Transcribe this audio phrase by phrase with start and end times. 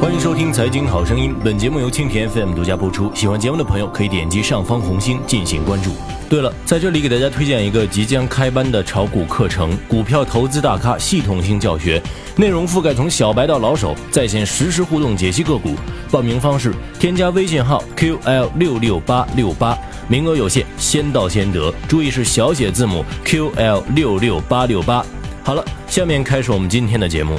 [0.00, 3.14] 欢迎收听《财经好声音》，本节目由蜻蜓 FM 独家播出。
[3.14, 5.90] 喜欢节目的朋友可以点击上方红心进行关注。
[6.26, 12.02] 对了，在这里给大家推荐一个即将开班的炒股课程——股票投资大咖系统性教学，
[12.34, 15.74] 内容覆盖从小白到老手，在线实时互动解析个股。
[16.10, 19.76] 报名方式：添加微信号 QL 六六八六八，
[20.08, 21.70] 名额有限，先到先得。
[21.86, 25.04] 注意是小写字母 QL 六六八六八。
[25.44, 27.38] 好了，下面开始我们今天的节目。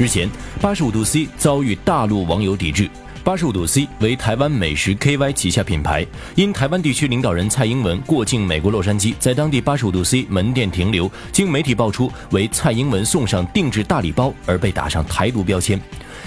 [0.00, 0.26] 日前，
[0.62, 2.88] 八十五度 C 遭遇大陆网友抵制。
[3.22, 15.78] 八十五度 C 为台湾美食 KY 旗下品牌，因台湾地区领导人蔡英文过境美国洛杉矶，在当地八十五度 C 门店停留，经媒体爆出为蔡英文送上定制大礼包而被打上台独标签。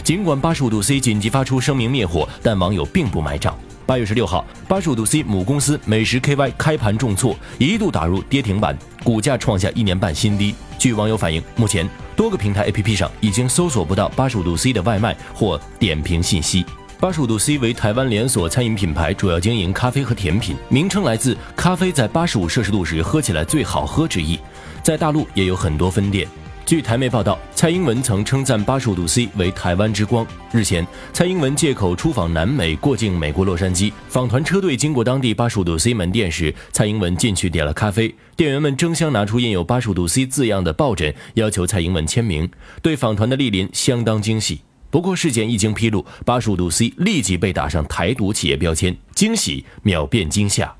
[0.03, 3.57] 尽管八十五度 C 紧急发出声明灭火，但网友并不买账。
[3.87, 10.53] 八月十六号，八十五度 C 母公司美食 KY 开盘重挫，一度打入跌停板，股价创下一年半新低。
[10.83, 16.65] 据网友反映，目前多个平台 APP 上已经搜索不到八十五度 C 的外卖或点评信息。
[16.99, 24.37] 八十五度 C 为台湾连锁餐饮品牌，主要经营咖啡和甜品，名称来自咖啡在八十五摄氏度时喝起来最好喝之意。
[24.83, 26.27] 在大陆也有很多分店。
[26.65, 30.25] 据台媒报道，蔡英文曾称赞八十五度 C 为台湾之光。
[30.49, 42.49] 日前，蔡英文借口出访南美，过境美国洛杉矶，访团车队经过当地八十五度 C 门店时，蔡英文进去点了咖啡，店员们争相拿出印有八十五度 C 字样的抱枕，要求蔡英文签名，
[42.81, 44.61] 对访团的莅临相当惊喜。
[44.89, 50.73] 不过，事件一经披露，八十五度 C 立即被打上台独企业标签，惊喜秒变惊吓。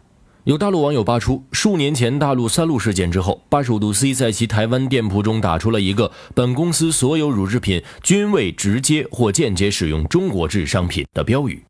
[0.46, 11.64] 有大陆网友扒出，数年前大陆三鹿事件之后，八十五度 C 在其台湾店铺中打出了一个“本公司所有乳制品均未直接或间接使用中国制商品”的标语，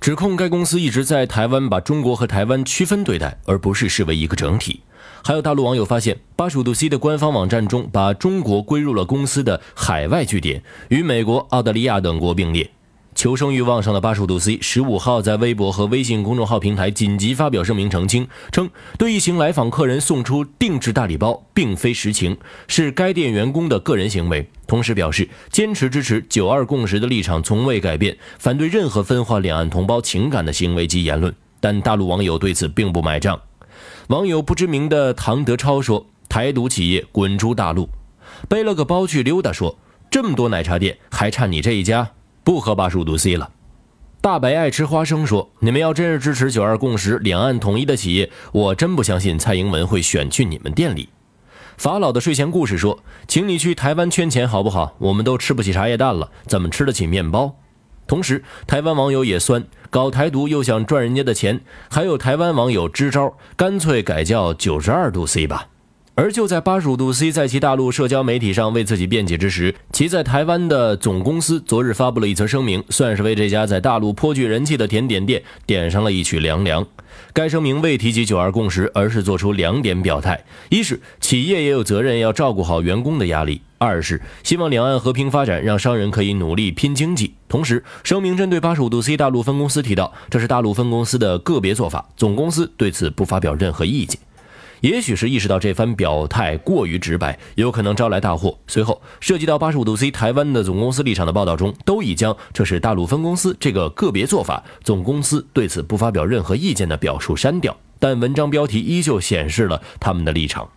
[0.00, 4.80] 指控该公司一直在台湾把中国和台湾区分对待，而不是视为一个整体。
[5.24, 12.70] 还有大陆网友发现，八十五度 C 的官方网站中把中国归入了公司的海外据点，与美国、澳大利亚等国并列。
[13.14, 22.36] 求生欲望上的八十五度 C 十五号在微博和微信公众号平台紧急发表声明澄清，称对一行来访客人送出定制大礼包并非实情，
[22.66, 24.48] 是该店员工的个人行为。
[24.66, 31.32] 同时表示坚持支持“九二共识”的立场从未改变，反对任何分化两岸同胞情感的行为及言论。
[31.60, 33.40] 但大陆网友对此并不买账。
[34.08, 37.88] 网友不知名的唐德超说：“台独企业滚出大陆，
[38.48, 39.52] 背了个包去溜达。
[39.52, 39.78] 说
[40.10, 42.10] 这么多奶茶店，还差你这一家，
[42.44, 43.50] 不喝八十五度 C 了。”
[44.20, 51.08] 大白爱吃花生说：“你们要真是支持九二共识、两岸统一的企业，我真不相信蔡英文会选去你们店里。”
[51.76, 54.94] 法老的睡前故事说：“请你去台湾圈钱好不好？
[54.98, 57.56] 我们都吃不起茶叶蛋了，怎么吃得起面包？”
[58.06, 61.60] 同时，台湾网友也酸，搞台独又想赚人家的钱，
[61.90, 65.68] 还有台湾网友支招，干脆改叫九十二度 C 吧。
[66.16, 76.86] 而就在八十五度 C 在其大陆社交媒体上为自己辩解之时，其在台湾的总公司昨日发布了一则声明，算是为这家在大陆颇具人气的甜点店点上了一曲凉凉。
[77.32, 87.34] 该声明未提及九二共识，而是做出两点表态：一是企业也有责任要照顾好员工的压力；二是希望两岸和平发展，让商人可以努力拼经济。
[87.48, 94.16] 同时，声明针对八十五度 C 大陆分公司提到，这是大陆分公司的个别做法，总公司对此不发表任何意见。
[94.80, 98.58] 也许是意识到这番表态过于直白，有可能招来大祸。
[98.66, 107.76] 随后，涉及到八十五度 C 台湾的总公司立场的报道中，都已将这是大陆分公司这个个别做法，总公司对此不发表任何意见的表述删掉。
[107.98, 110.68] 但文章标题依旧显示了他们的立场。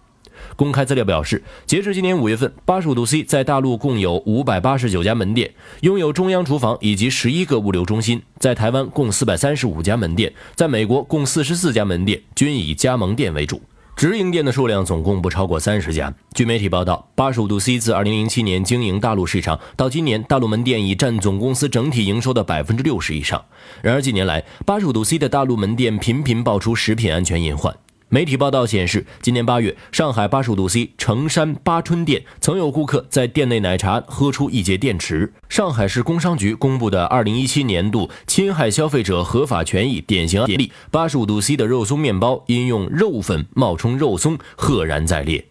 [0.56, 13.62] 公开资料表示，截至今年五月份，八十五度 C 在大陆共有五百八十九家门店，拥有中央厨房以及十一个物流中心；在台湾共四百三十五家门店，在美国共四十四家门店，均以加盟店为主。
[13.98, 16.14] 直营店的数量总共不超过三十家。
[16.36, 23.44] 据媒体报道，八十五度 C 自二零零七年经营大陆市场，到今年大陆门店已占总公司整体营收的百分之六十以上。
[23.82, 27.76] 然而近年来，八十五度 C 的大陆门店频频爆出食品安全隐患。
[28.10, 35.34] 媒体报道显示，今年八月，上海八十五度 C 城山八春店曾有顾客在店内奶茶喝出一节电池。
[35.50, 45.44] 上海市工商局公布的二零一七年度侵害消费者合法权益典型案例，八十五度 C 的肉松面包因用肉粉冒充肉松，赫然在列。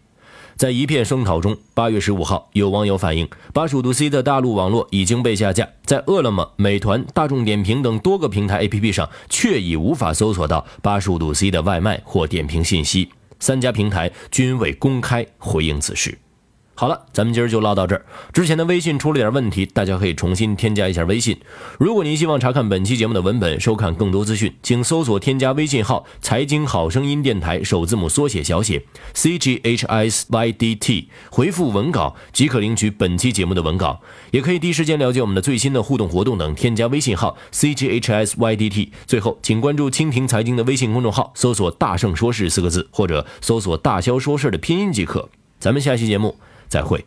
[0.56, 13.10] 在一片声讨中，八月十五号，有网友反映，八十五度 C 的大陆网络已经被下架，在饿了么、美团、大众点评等多个平台 APP 上，却已无法搜索到八十五度 C 的外卖或点评信息。
[13.38, 16.16] 三家平台均未公开回应此事。
[16.78, 18.04] 好了，咱们今儿就唠到这儿。
[18.34, 21.34] 之前的微信出了点问题，大家可以重新添加一下微信。
[21.78, 28.84] 如果您希望查看本期节目的文本，收看更多资讯，请搜索添加微信号“财经好声音电台”首字母缩写小写
[29.14, 34.02] c g h s y d t，回复文稿即可领取本期节目的文稿。
[34.30, 38.92] 也可以第一时间了解我们的最新的互动活动等，添加微信号 c g h s y d t。
[39.06, 45.30] 最后，请关注蜻蜓财经的微信公众号，搜索“大圣说事”四个字，或者搜索“大肖说事”的拼音即可。
[45.58, 46.36] 咱们下期节目。
[46.68, 47.04] 再会。